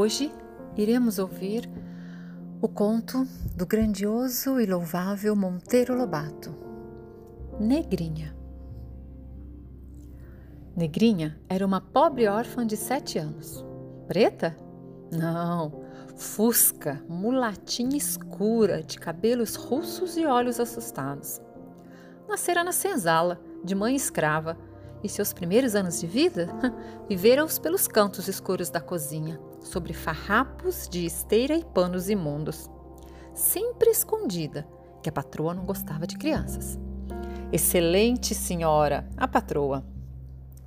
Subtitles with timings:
[0.00, 0.32] Hoje
[0.78, 1.70] iremos ouvir
[2.62, 6.56] o conto do grandioso e louvável Monteiro Lobato,
[7.60, 8.34] Negrinha.
[10.74, 13.62] Negrinha era uma pobre órfã de sete anos.
[14.08, 14.56] Preta?
[15.12, 15.82] Não,
[16.16, 21.42] fusca, mulatinha escura, de cabelos russos e olhos assustados.
[22.26, 24.56] Nascera na senzala, de mãe escrava,
[25.04, 26.48] e seus primeiros anos de vida
[27.06, 32.70] viveram-os pelos cantos escuros da cozinha, sobre farrapos de esteira e panos imundos.
[33.34, 34.66] Sempre escondida,
[35.02, 36.78] que a patroa não gostava de crianças.
[37.52, 39.84] Excelente senhora, a patroa.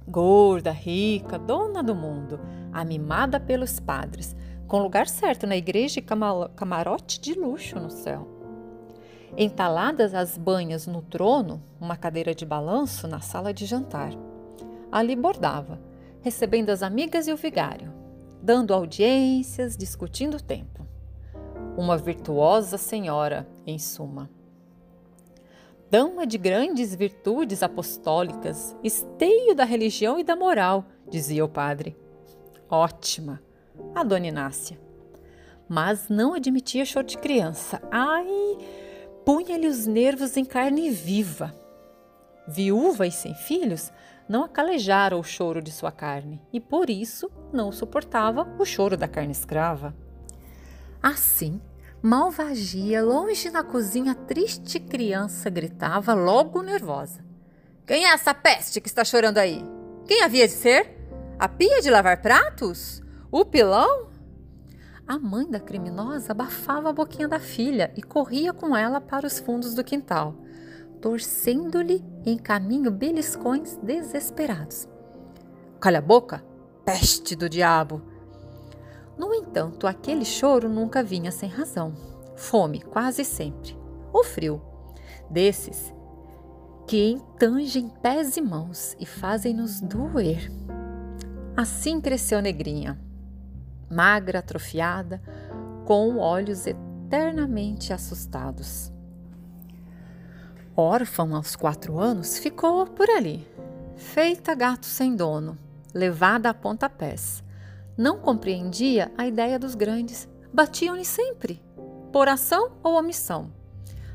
[0.08, 2.40] Gorda, rica, dona do mundo,
[2.72, 4.36] amimada pelos padres,
[4.68, 6.04] com lugar certo na igreja e
[6.56, 8.28] camarote de luxo no céu.
[9.38, 14.12] Entaladas as banhas no trono, uma cadeira de balanço na sala de jantar.
[14.92, 15.80] Ali bordava,
[16.22, 17.92] recebendo as amigas e o vigário,
[18.44, 20.86] dando audiências, discutindo o tempo.
[21.78, 24.30] Uma virtuosa senhora, em suma.
[25.90, 31.96] Dama de grandes virtudes apostólicas, esteio da religião e da moral, dizia o padre.
[32.70, 33.42] Ótima,
[33.96, 34.78] a dona Inácia.
[35.70, 37.82] Mas não admitia choro de criança.
[37.90, 38.28] Ai,
[39.24, 41.56] punha-lhe os nervos em carne viva.
[42.46, 43.90] Viúva e sem filhos,
[44.28, 49.08] não acalejara o choro de sua carne e por isso não suportava o choro da
[49.08, 49.94] carne escrava.
[51.02, 51.62] Assim,
[52.02, 57.24] malvagia, longe na cozinha, a triste criança gritava, logo nervosa:
[57.86, 59.64] Quem é essa peste que está chorando aí?
[60.06, 60.98] Quem havia de ser?
[61.40, 63.02] A pia de lavar pratos?
[63.32, 64.12] O pilão?
[65.06, 69.40] A mãe da criminosa abafava a boquinha da filha e corria com ela para os
[69.40, 70.36] fundos do quintal,
[71.04, 74.88] torcendo-lhe em caminho beliscões desesperados.
[75.78, 76.42] Calha a boca,
[76.86, 78.02] peste do diabo!
[79.18, 81.94] No entanto, aquele choro nunca vinha sem razão.
[82.38, 83.78] Fome, quase sempre.
[84.14, 84.62] O frio.
[85.30, 85.94] Desses
[86.88, 90.50] que entangem pés e mãos e fazem-nos doer.
[91.58, 92.98] Assim cresceu Negrinha
[93.92, 95.22] magra, atrofiada,
[95.86, 98.93] com olhos eternamente assustados.
[100.76, 103.48] Órfã aos quatro anos, ficou por ali,
[103.96, 105.56] feita gato sem dono,
[105.94, 107.44] levada a pontapés.
[107.96, 111.62] Não compreendia a ideia dos grandes, batiam-lhe sempre,
[112.12, 113.52] por ação ou omissão.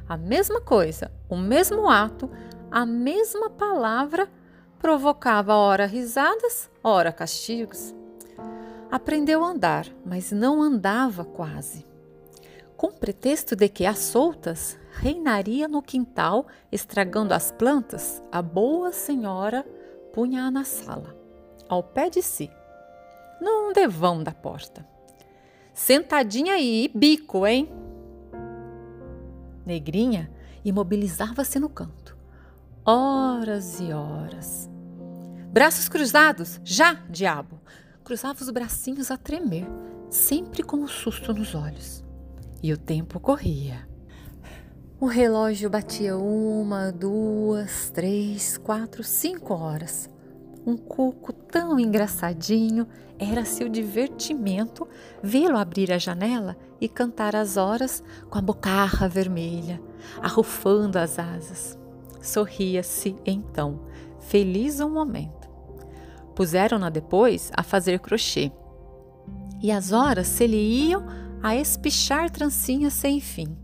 [0.08, 2.28] A mesma coisa, o mesmo ato,
[2.72, 4.28] a mesma palavra
[4.80, 7.94] provocava ora risadas, ora castigos.
[8.90, 11.86] Aprendeu a andar, mas não andava quase.
[12.76, 19.64] Com pretexto de que, às soltas, reinaria no quintal, estragando as plantas, a boa senhora
[20.12, 21.16] punha-a na sala,
[21.68, 22.50] ao pé de si,
[23.40, 24.84] num devão da porta.
[25.72, 27.70] Sentadinha aí, bico, hein?
[29.64, 30.30] Negrinha
[30.64, 32.16] imobilizava-se no canto,
[32.84, 34.68] horas e horas.
[35.52, 37.60] Braços cruzados, já, diabo!
[38.02, 39.66] cruzava os bracinhos a tremer,
[40.10, 42.02] sempre com o um susto nos olhos.
[42.62, 43.87] E o tempo corria.
[45.00, 50.10] O relógio batia uma, duas, três, quatro, cinco horas.
[50.66, 52.84] Um cuco tão engraçadinho
[53.16, 54.88] era seu divertimento
[55.22, 59.80] vê-lo abrir a janela e cantar as horas com a bocarra vermelha,
[60.20, 61.78] arrufando as asas.
[62.20, 63.78] Sorria-se então,
[64.18, 65.48] feliz um momento.
[66.34, 68.50] Puseram-na depois a fazer crochê.
[69.62, 71.06] E as horas se lhe iam
[71.40, 73.56] a espichar trancinhas sem fim.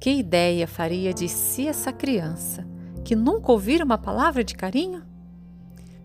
[0.00, 2.66] Que ideia faria de si essa criança,
[3.04, 5.02] que nunca ouvira uma palavra de carinho?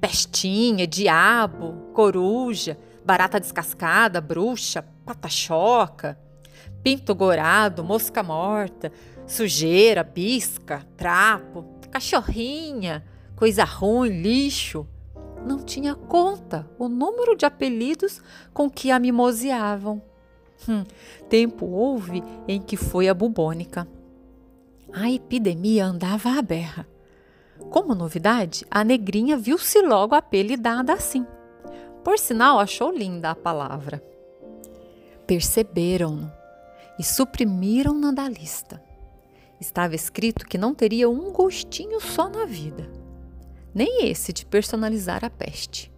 [0.01, 6.18] Pestinha, diabo, coruja, barata descascada, bruxa, patachoca,
[6.81, 8.91] pinto gorado, mosca morta,
[9.27, 13.03] sujeira, bisca, trapo, cachorrinha,
[13.35, 14.88] coisa ruim, lixo
[15.45, 18.21] não tinha conta o número de apelidos
[18.53, 20.01] com que a mimoseavam.
[20.68, 20.83] Hum,
[21.30, 23.88] tempo houve em que foi a bubônica.
[24.94, 26.88] A epidemia andava à berra.
[27.69, 31.25] Como novidade, a negrinha viu-se logo apelidada assim.
[32.04, 34.04] Por sinal, achou linda a palavra.
[35.25, 36.31] Perceberam-no
[37.00, 38.81] e suprimiram-na da lista.
[39.59, 43.04] Estava escrito que não teria um gostinho só na vida
[43.74, 45.92] nem esse de personalizar a peste.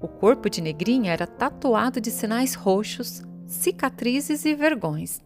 [0.00, 3.22] O corpo de Negrinha era tatuado de sinais roxos,
[3.52, 5.20] cicatrizes e vergões.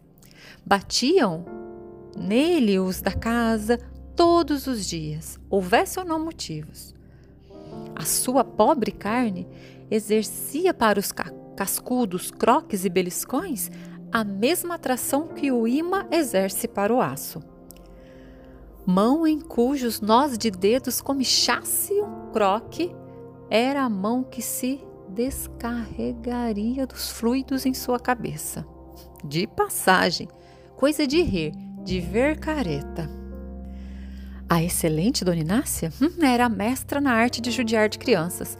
[0.65, 1.45] Batiam
[2.15, 3.79] nele os da casa
[4.15, 6.93] todos os dias, houvesse ou não motivos.
[7.95, 9.47] A sua pobre carne
[9.89, 11.11] exercia para os
[11.55, 13.71] cascudos, croques e beliscões
[14.11, 17.41] a mesma atração que o imã exerce para o aço.
[18.85, 22.95] Mão em cujos nós de dedos comichasse um croque
[23.49, 28.65] era a mão que se descarregaria dos fluidos em sua cabeça.
[29.23, 30.27] De passagem,
[30.75, 33.09] coisa de rir, de ver careta.
[34.49, 38.57] A excelente Dona Inácia hum, era mestra na arte de judiar de crianças.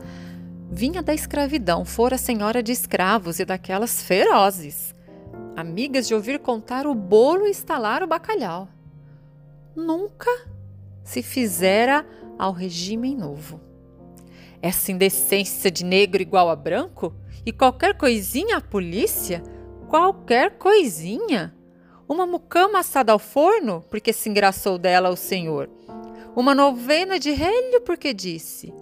[0.70, 4.94] Vinha da escravidão, fora senhora de escravos e daquelas ferozes.
[5.56, 8.68] Amigas de ouvir contar o bolo e estalar o bacalhau.
[9.76, 10.30] Nunca
[11.04, 12.06] se fizera
[12.38, 13.67] ao regime novo.
[14.62, 17.14] Essa indecência de negro igual a branco?
[17.46, 19.42] E qualquer coisinha a polícia?
[19.88, 21.56] Qualquer coisinha?
[22.08, 25.70] Uma mucama assada ao forno, porque se engraçou dela o senhor.
[26.36, 28.74] Uma novena de relho, porque disse: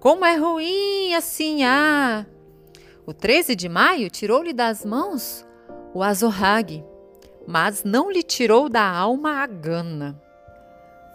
[0.00, 2.26] Como é ruim assim, ah!
[3.06, 5.46] O 13 de maio tirou-lhe das mãos
[5.94, 6.84] o azorrague,
[7.46, 10.20] mas não lhe tirou da alma a gana.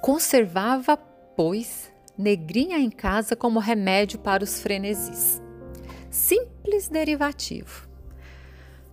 [0.01, 0.97] Conservava,
[1.35, 5.41] pois, negrinha em casa como remédio para os frenesis.
[6.09, 7.87] Simples derivativo.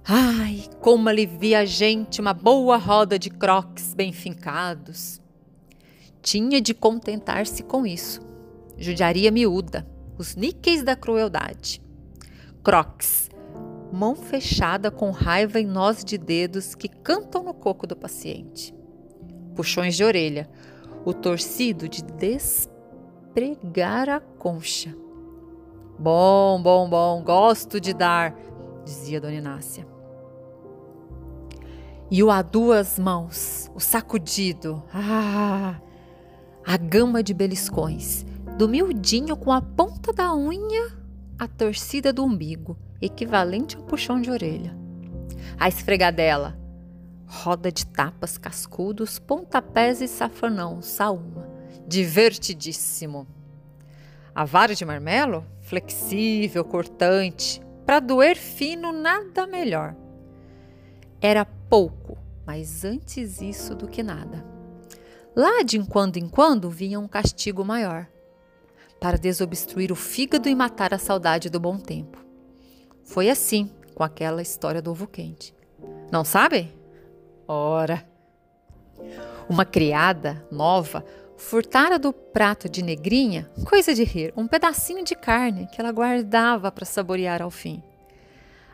[0.07, 5.21] Ai, como alivia a gente uma boa roda de croques bem fincados.
[6.21, 8.21] Tinha de contentar-se com isso.
[8.77, 9.87] Judiaria miúda,
[10.19, 11.81] os níqueis da crueldade.
[12.63, 13.31] Croques,
[13.91, 18.75] mão fechada com raiva em nós de dedos que cantam no coco do paciente.
[19.55, 20.51] Puxões de orelha,
[21.05, 22.69] o torcido de des
[23.35, 24.97] pregar a concha.
[25.99, 28.35] Bom, bom, bom, gosto de dar,
[28.85, 29.87] dizia Dona Inácia.
[32.11, 35.81] E o a duas mãos, o sacudido, ah,
[36.65, 38.25] a gama de beliscões,
[38.57, 41.05] do miudinho com a ponta da unha
[41.37, 44.77] a torcida do umbigo, equivalente ao puxão de orelha.
[45.59, 46.57] A esfregadela,
[47.27, 51.54] roda de tapas cascudos, pontapés e safanão, saúma
[51.95, 53.25] divertidíssimo.
[54.35, 59.95] A vara de marmelo, flexível, cortante, para doer fino, nada melhor.
[61.21, 64.45] Era pouco, mas antes isso do que nada.
[65.37, 68.09] Lá de quando em quando vinha um castigo maior,
[69.01, 72.19] para desobstruir o fígado e matar a saudade do bom tempo.
[73.05, 75.55] Foi assim com aquela história do ovo quente.
[76.11, 76.73] Não sabem?
[77.47, 78.05] Ora!
[79.49, 81.05] Uma criada nova
[81.45, 86.73] furtara do prato de negrinha, coisa de rir, um pedacinho de carne que ela guardava
[86.73, 87.83] para saborear ao fim.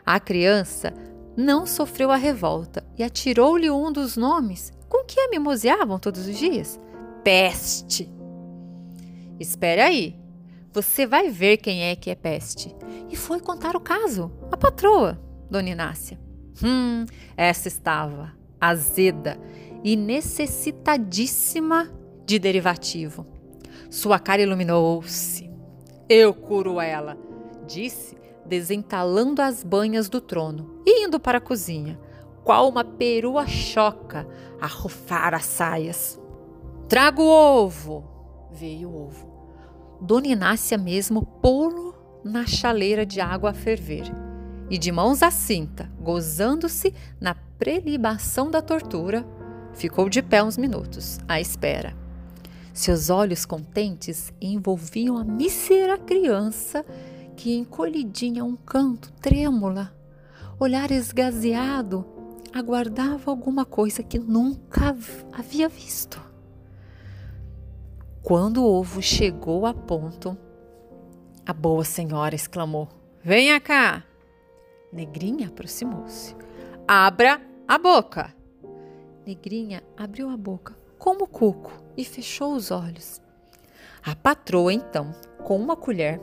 [0.05, 0.93] A criança
[1.35, 6.37] não sofreu a revolta e atirou-lhe um dos nomes com que a mimoseavam todos os
[6.37, 6.79] dias:
[7.23, 8.09] Peste.
[9.37, 10.15] Espere aí,
[10.71, 12.73] você vai ver quem é que é peste.
[13.09, 16.17] E foi contar o caso à patroa, Dona Inácia.
[16.63, 19.37] Hum, essa estava azeda
[19.83, 21.99] e necessitadíssima
[22.31, 23.25] de derivativo.
[23.89, 25.51] Sua cara iluminou-se.
[26.07, 27.17] Eu curo ela,
[27.67, 31.99] disse, desentalando as banhas do trono e indo para a cozinha,
[32.45, 34.25] qual uma perua choca
[34.61, 36.19] a rufar as saias.
[36.87, 38.05] Trago o ovo!
[38.49, 39.29] Veio o ovo.
[39.99, 44.05] Dona Inácia mesmo pô-lo na chaleira de água a ferver
[44.69, 49.25] e de mãos à cinta, gozando-se na prelibação da tortura,
[49.73, 52.00] ficou de pé uns minutos, à espera.
[52.81, 56.83] Seus olhos contentes envolviam a mísera criança
[57.37, 59.95] que, encolhidinha a um canto, trêmula,
[60.59, 62.03] olhar esgazeado,
[62.51, 64.97] aguardava alguma coisa que nunca
[65.31, 66.19] havia visto.
[68.23, 70.35] Quando o ovo chegou a ponto,
[71.45, 72.87] a boa senhora exclamou:
[73.23, 74.03] Venha cá!
[74.91, 76.35] Negrinha aproximou-se.
[76.87, 78.33] Abra a boca!
[79.23, 83.19] Negrinha abriu a boca como cuco e fechou os olhos.
[84.05, 85.11] A patroa, então,
[85.43, 86.21] com uma colher,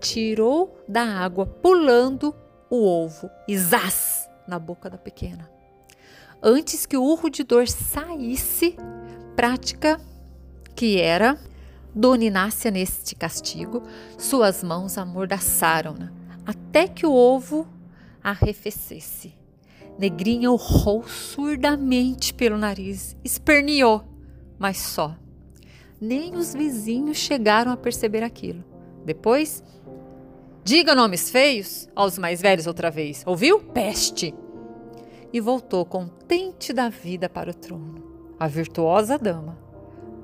[0.00, 2.34] tirou da água, pulando
[2.70, 5.50] o ovo e zás na boca da pequena.
[6.42, 8.74] Antes que o urro de dor saísse,
[9.36, 10.00] prática
[10.74, 11.38] que era,
[11.94, 13.82] Dona Inácia, neste castigo,
[14.16, 16.10] suas mãos amordaçaram-na
[16.46, 17.68] até que o ovo
[18.24, 19.39] arrefecesse.
[20.00, 24.02] Negrinha urrou surdamente pelo nariz, esperneou,
[24.58, 25.14] mas só.
[26.00, 28.64] Nem os vizinhos chegaram a perceber aquilo.
[29.04, 29.62] Depois,
[30.64, 33.60] diga nomes feios aos mais velhos outra vez, ouviu?
[33.60, 34.34] Peste!
[35.30, 38.02] E voltou contente da vida para o trono,
[38.38, 39.58] a virtuosa dama,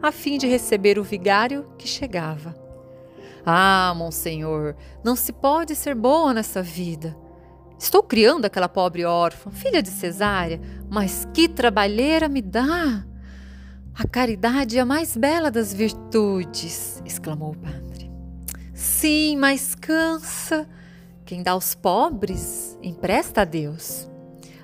[0.01, 2.57] a fim de receber o vigário que chegava.
[3.45, 7.15] Ah, monsenhor, não se pode ser boa nessa vida.
[7.79, 13.05] Estou criando aquela pobre órfã, filha de cesárea, mas que trabalheira me dá!
[13.95, 18.11] A caridade é a mais bela das virtudes, exclamou o padre.
[18.75, 20.69] Sim, mas cansa.
[21.25, 24.09] Quem dá aos pobres, empresta a Deus.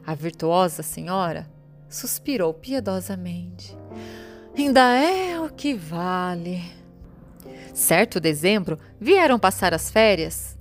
[0.06, 1.50] A virtuosa senhora
[1.88, 3.76] suspirou piedosamente.
[4.56, 6.62] Ainda é o que vale.
[7.74, 10.58] Certo dezembro, vieram passar as férias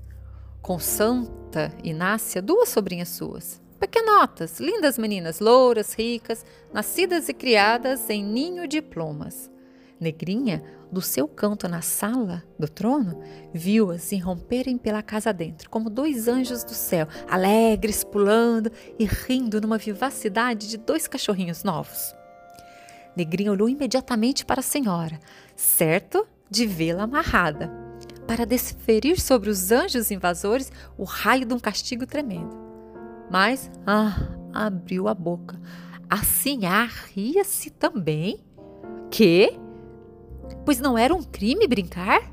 [0.62, 3.62] com Santa Inácia duas sobrinhas suas.
[3.80, 9.50] Pequenotas, lindas meninas, louras, ricas, nascidas e criadas em ninho de plumas.
[10.00, 13.22] Negrinha, do seu canto na sala do trono,
[13.54, 19.78] viu-as irromperem pela casa dentro, como dois anjos do céu, alegres, pulando e rindo numa
[19.78, 22.14] vivacidade de dois cachorrinhos novos.
[23.16, 25.20] Negrinha olhou imediatamente para a senhora,
[25.56, 27.81] certo de vê-la amarrada,
[28.28, 32.58] para desferir sobre os anjos invasores o raio de um castigo tremendo.
[33.30, 35.60] Mas, ah, abriu a boca.
[36.10, 38.44] Assim, ah, ria-se também?
[39.10, 39.58] Que?
[40.66, 42.32] Pois não era um crime brincar?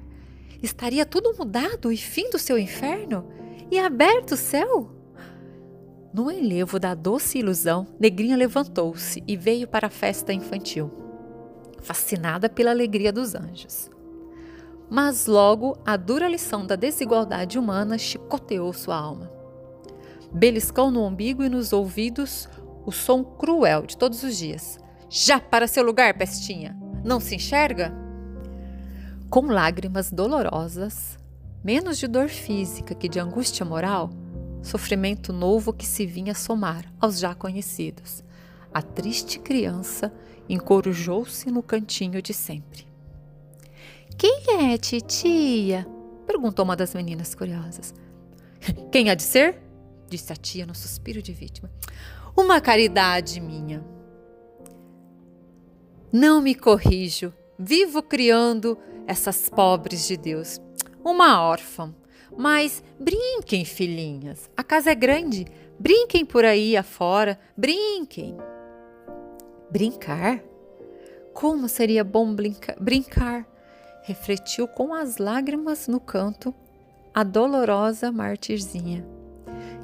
[0.62, 3.28] Estaria tudo mudado e fim do seu inferno?
[3.71, 4.90] E aberto o céu?
[6.12, 10.90] No enlevo da doce ilusão, Negrinha levantou-se e veio para a festa infantil,
[11.80, 13.90] fascinada pela alegria dos anjos.
[14.90, 19.30] Mas logo a dura lição da desigualdade humana chicoteou sua alma.
[20.33, 22.49] Beliscou no umbigo e nos ouvidos
[22.87, 24.78] o som cruel de todos os dias.
[25.11, 26.76] Já para seu lugar, pestinha!
[27.04, 27.92] Não se enxerga?
[29.30, 31.18] Com lágrimas dolorosas,
[31.62, 34.11] menos de dor física que de angústia moral,
[34.62, 38.25] sofrimento novo que se vinha somar aos já conhecidos.
[38.73, 40.12] A triste criança
[40.49, 42.87] encorujou-se no cantinho de sempre.
[44.19, 45.87] Quem é titia?
[46.27, 47.95] perguntou uma das meninas curiosas.
[48.91, 49.63] Quem há de ser?
[50.11, 51.71] disse a tia no suspiro de vítima.
[52.37, 53.85] Uma caridade minha.
[56.13, 60.61] Não me corrijo, vivo criando essas pobres de Deus.
[61.05, 61.95] Uma órfã.
[62.37, 64.51] Mas brinquem, filhinhas.
[64.57, 65.47] A casa é grande.
[65.79, 67.39] Brinquem por aí afora.
[67.57, 68.37] Brinquem.
[69.71, 70.43] Brincar?
[71.33, 73.47] Como seria bom brinca brincar?
[74.09, 76.55] Refletiu com as lágrimas no canto
[77.12, 79.07] a dolorosa martirzinha,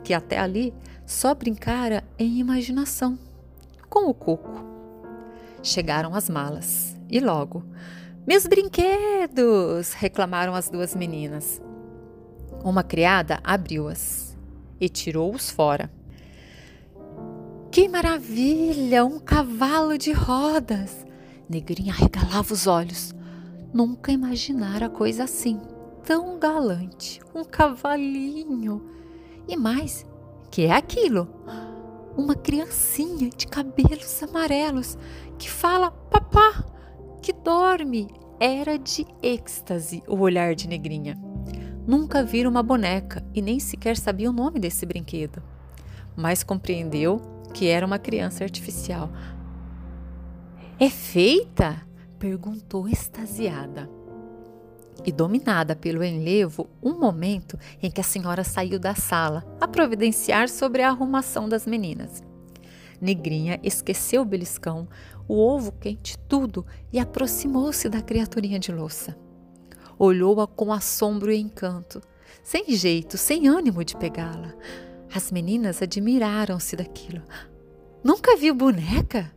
[0.02, 0.72] que até ali
[1.04, 3.18] só brincara em imaginação,
[3.90, 4.64] com o cuco.
[5.62, 7.62] Chegaram as malas e logo,
[8.26, 9.92] meus brinquedos!
[9.92, 11.60] reclamaram as duas meninas.
[12.64, 14.34] Uma criada abriu-as
[14.80, 15.90] e tirou-os fora.
[17.70, 19.04] Que maravilha!
[19.04, 21.04] Um cavalo de rodas!
[21.46, 23.14] Negrinha regalava os olhos.
[23.74, 25.60] Nunca imaginara coisa assim,
[26.04, 28.80] tão galante, um cavalinho.
[29.48, 30.06] E mais,
[30.48, 31.28] que é aquilo?
[32.16, 34.96] Uma criancinha de cabelos amarelos
[35.36, 36.64] que fala papá,
[37.20, 38.06] que dorme.
[38.38, 41.20] Era de êxtase o olhar de Negrinha.
[41.84, 45.42] Nunca vira uma boneca e nem sequer sabia o nome desse brinquedo.
[46.14, 47.20] Mas compreendeu
[47.52, 49.10] que era uma criança artificial.
[50.78, 51.84] É feita?
[52.18, 53.90] Perguntou extasiada.
[55.04, 60.48] E dominada pelo enlevo, um momento em que a senhora saiu da sala a providenciar
[60.48, 62.22] sobre a arrumação das meninas.
[63.00, 64.88] Negrinha esqueceu o beliscão,
[65.28, 69.16] o ovo quente, tudo e aproximou-se da criaturinha de louça.
[69.98, 72.00] Olhou-a com assombro e encanto,
[72.42, 74.54] sem jeito, sem ânimo de pegá-la.
[75.14, 77.22] As meninas admiraram-se daquilo.
[78.02, 79.30] Nunca viu boneca?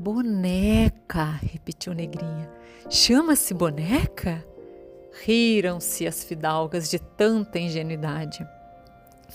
[0.00, 2.48] Boneca, repetiu Negrinha.
[2.88, 4.42] Chama-se boneca?
[5.26, 8.42] Riram-se as fidalgas de tanta ingenuidade.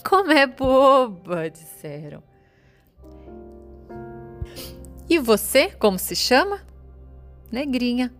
[0.03, 2.23] Como é boba, disseram.
[5.07, 6.59] E você, como se chama?
[7.51, 8.11] Negrinha.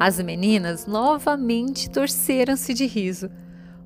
[0.00, 3.30] As meninas novamente torceram-se de riso,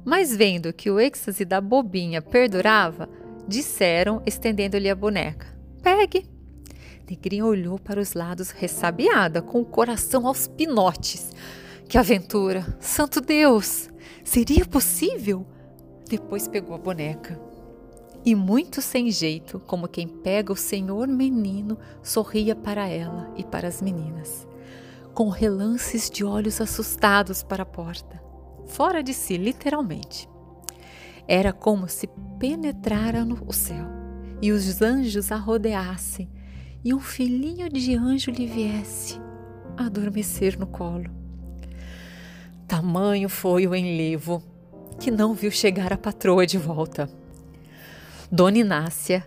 [0.04, 3.08] mas vendo que o êxtase da bobinha perdurava,
[3.48, 5.48] disseram, estendendo-lhe a boneca:
[5.82, 6.37] Pegue.
[7.08, 11.30] Negrinha olhou para os lados ressabiada, com o coração aos pinotes.
[11.88, 12.76] Que aventura!
[12.78, 13.88] Santo Deus!
[14.22, 15.46] Seria possível?
[16.06, 17.40] Depois pegou a boneca.
[18.26, 23.68] E muito sem jeito, como quem pega o senhor menino, sorria para ela e para
[23.68, 24.46] as meninas,
[25.14, 28.22] com relances de olhos assustados para a porta,
[28.66, 30.28] fora de si, literalmente.
[31.26, 32.06] Era como se
[32.38, 33.86] penetrara no céu
[34.42, 36.28] e os anjos a rodeassem
[36.84, 39.20] e um filhinho de anjo lhe viesse
[39.76, 41.10] adormecer no colo.
[42.66, 44.42] Tamanho foi o enlevo
[45.00, 47.08] que não viu chegar a patroa de volta.
[48.30, 49.24] Dona Inácia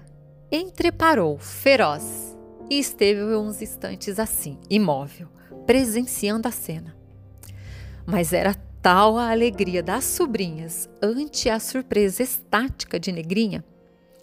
[0.51, 2.38] entreparou, feroz,
[2.70, 5.27] e esteve uns instantes assim, imóvel,
[5.65, 6.96] presenciando a cena.
[8.05, 13.63] Mas era tal a alegria das sobrinhas ante a surpresa estática de Negrinha,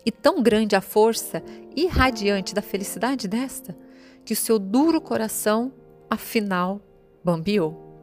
[0.08, 1.42] e tão grande a força
[1.76, 3.76] irradiante da felicidade desta,
[4.24, 5.70] que o seu duro coração,
[6.08, 6.80] afinal,
[7.22, 7.94] bambeou.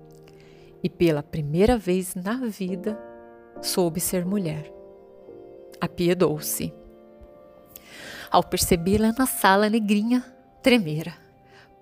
[0.83, 2.95] E pela primeira vez na vida,
[3.59, 4.71] soube ser mulher.
[5.81, 6.71] Apiedou-se.
[8.29, 10.23] Ao percebê-la na sala, negrinha
[10.61, 11.15] tremera,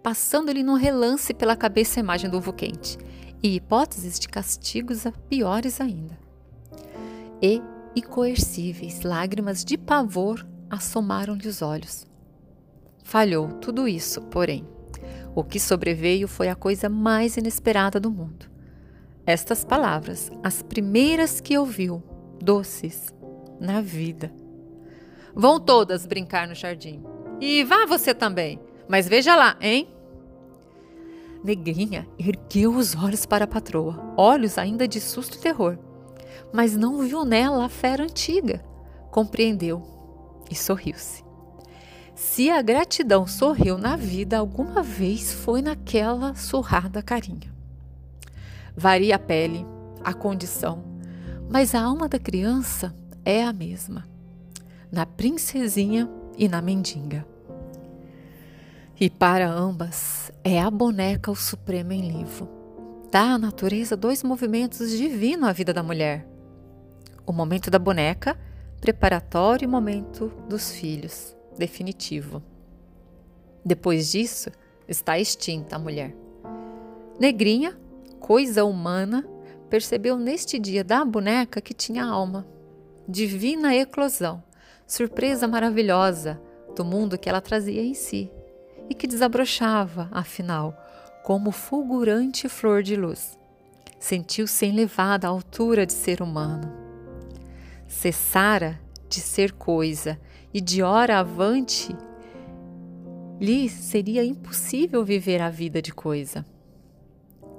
[0.01, 2.98] passando-lhe num relance pela cabeça a imagem do ovo quente
[3.44, 6.18] e hipóteses de castigos piores ainda.
[7.42, 7.62] E
[7.95, 12.07] incoercíveis lágrimas de pavor assomaram-lhe os olhos.
[13.03, 14.65] Falhou tudo isso, porém.
[15.35, 18.50] O que sobreveio foi a coisa mais inesperada do mundo.
[19.25, 22.03] Estas palavras, as primeiras que ouviu,
[22.41, 23.13] doces,
[23.59, 24.33] na vida.
[25.35, 27.03] Vão todas brincar no jardim.
[27.39, 28.59] E vá você também.
[28.88, 29.88] Mas veja lá, hein?
[31.43, 35.77] Negrinha ergueu os olhos para a patroa, olhos ainda de susto e terror.
[36.53, 38.63] Mas não viu nela a fera antiga.
[39.10, 39.81] Compreendeu
[40.50, 41.24] e sorriu-se.
[42.15, 47.51] Se a gratidão sorriu na vida alguma vez, foi naquela surrada carinha.
[48.75, 49.65] Varia a pele,
[50.03, 50.83] a condição,
[51.50, 52.95] mas a alma da criança
[53.25, 54.07] é a mesma,
[54.91, 57.25] na princesinha e na mendiga.
[59.00, 62.48] E para ambas é a boneca o supremo enlevo.
[63.12, 66.27] Dá à natureza dois movimentos divinos à vida da mulher:
[67.25, 68.38] o momento da boneca,
[68.82, 72.44] preparatório, e momento dos filhos, definitivo.
[73.63, 74.52] Depois disso,
[74.88, 76.15] está extinta a mulher.
[77.19, 77.78] Negrinha
[78.24, 79.28] coisa humana,
[79.69, 82.47] percebeu neste dia da boneca que tinha alma.
[83.06, 84.41] Divina eclosão,
[84.88, 86.41] surpresa maravilhosa
[86.74, 88.32] do mundo que ela trazia em si
[88.89, 90.74] e que desabrochava, afinal,
[91.21, 93.38] como fulgurante flor de luz.
[94.00, 96.83] Sentiu-se elevada à altura de ser humano.
[97.93, 100.19] Cessara de ser coisa
[100.53, 101.95] e de hora avante
[103.39, 106.45] lhe seria impossível viver a vida de coisa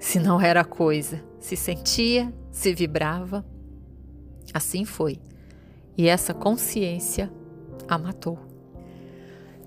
[0.04, 3.42] se não era coisa, se sentia, se vibrava.
[4.52, 5.18] Assim foi,
[5.96, 7.32] e essa consciência
[7.88, 8.38] a matou.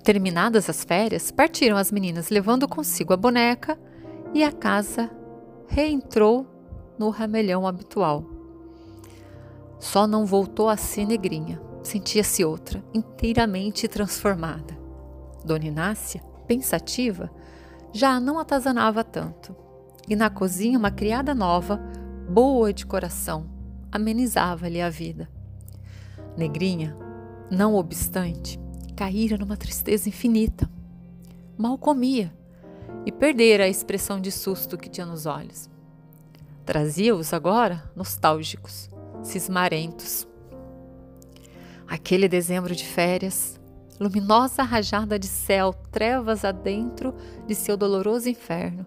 [0.03, 3.79] Terminadas as férias, partiram as meninas levando consigo a boneca
[4.31, 5.09] e a casa
[5.67, 6.45] reentrou
[6.99, 8.36] no ramelhão habitual.
[9.79, 14.77] Só não voltou a ser negrinha, sentia-se outra, inteiramente transformada.
[15.45, 17.31] Dona Inácia, pensativa,
[17.93, 19.55] já não atazanava tanto
[20.07, 21.77] e na cozinha uma criada nova,
[22.29, 23.45] boa de coração,
[23.91, 25.29] amenizava-lhe a vida.
[26.37, 26.95] Negrinha,
[27.51, 28.59] não obstante,
[28.95, 30.69] caíra numa tristeza infinita.
[31.57, 32.33] Mal comia
[33.05, 35.69] e perdera a expressão de susto que tinha nos olhos.
[36.65, 38.89] Trazia-os agora nostálgicos,
[39.23, 40.27] cismarentos.
[41.87, 43.59] Aquele dezembro de férias,
[43.99, 47.13] luminosa rajada de céu, trevas adentro
[47.45, 48.85] de seu doloroso inferno,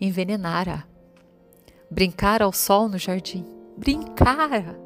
[0.00, 0.86] envenenara.
[1.90, 3.44] Brincara ao sol no jardim.
[3.76, 4.78] Brincara!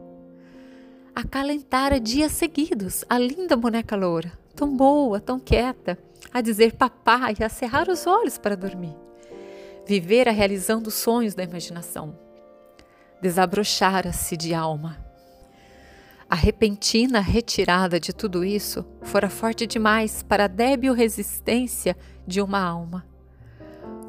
[1.14, 5.98] Acalentara dias seguidos a linda boneca loura, tão boa, tão quieta,
[6.32, 8.94] a dizer papai a cerrar os olhos para dormir.
[9.86, 12.29] Vivera realizando sonhos da imaginação.
[13.20, 14.98] Desabrochara-se de alma.
[16.28, 22.60] A repentina retirada de tudo isso fora forte demais para a débil resistência de uma
[22.60, 23.10] alma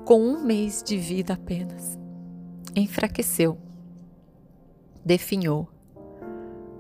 [0.06, 1.98] com um mês de vida apenas.
[2.76, 3.58] Enfraqueceu,
[5.06, 5.70] definhou,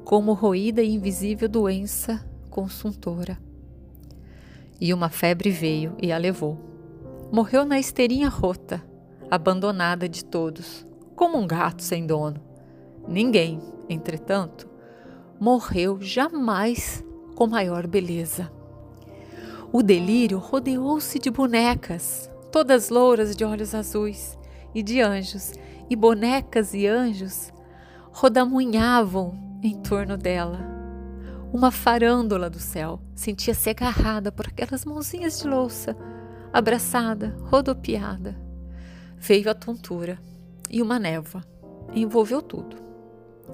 [0.04, 3.38] como roída e invisível doença consuntora.
[4.80, 6.60] E uma febre veio e a levou.
[7.32, 8.84] Morreu na esteirinha rota,
[9.30, 10.86] abandonada de todos,
[11.21, 12.41] como um gato sem dono.
[13.07, 14.67] Ninguém, entretanto,
[15.39, 17.05] morreu jamais
[17.36, 18.51] com maior beleza.
[19.71, 24.36] O delírio rodeou-se de bonecas, todas louras de olhos azuis,
[24.73, 25.53] e de anjos,
[25.88, 27.53] e bonecas e anjos
[28.12, 30.60] rodamunhavam em torno dela.
[31.53, 35.95] Uma farândola do céu sentia-se agarrada por aquelas mãozinhas de louça,
[36.51, 38.36] abraçada, rodopiada.
[39.19, 40.17] Veio a tontura
[40.71, 41.43] e uma névoa
[41.93, 42.77] envolveu tudo.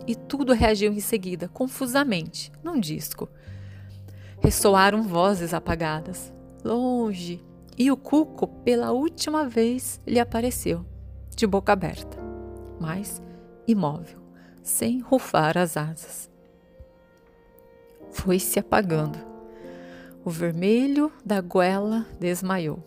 [0.06, 3.27] E tudo reagiu em seguida, confusamente, num disco.
[4.39, 6.32] Ressoaram vozes apagadas,
[6.63, 7.43] longe,
[7.77, 10.86] e o cuco, pela última vez, lhe apareceu,
[11.36, 12.17] de boca aberta.
[12.80, 13.21] mas
[13.67, 14.19] imóvel,
[14.62, 16.30] sem rufar as asas.
[18.12, 19.17] Foi se apagando.
[20.23, 22.84] O vermelho da goela desmaiou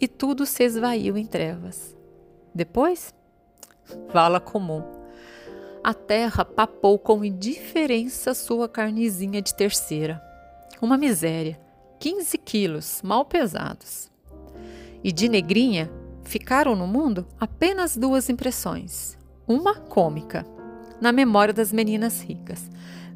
[0.00, 1.96] e tudo se esvaiu em trevas.
[2.54, 3.14] Depois,
[4.12, 4.82] vala comum.
[5.82, 10.20] A terra papou com indiferença sua carnezinha de terceira.
[10.80, 11.58] Uma miséria,
[11.98, 14.10] 15 quilos, mal pesados.
[15.02, 15.90] E de negrinha
[16.22, 19.18] ficaram no mundo apenas duas impressões.
[19.48, 20.46] Uma cômica,
[21.00, 22.70] na memória das meninas ricas.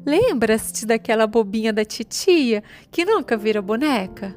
[0.05, 4.35] Lembras-te daquela bobinha da titia que nunca vira boneca?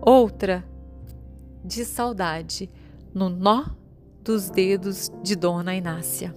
[0.00, 0.64] Outra,
[1.64, 2.70] de saudade,
[3.14, 3.66] no nó
[4.28, 6.36] dos dedos de Dona Inácia.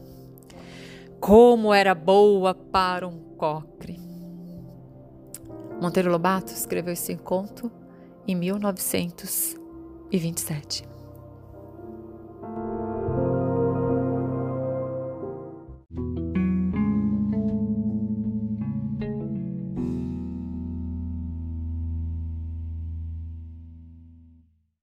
[1.20, 4.00] Como era boa para um cocre!
[5.82, 7.70] Monteiro Lobato escreveu esse conto
[8.26, 10.91] em 1927.